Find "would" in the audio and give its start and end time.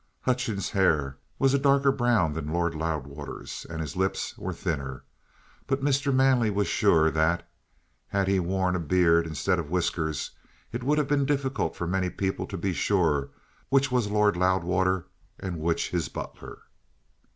10.83-10.97